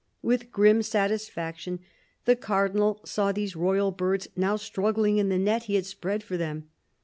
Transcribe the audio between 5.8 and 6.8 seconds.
spread for them.